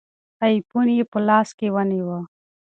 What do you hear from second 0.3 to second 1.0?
آیفون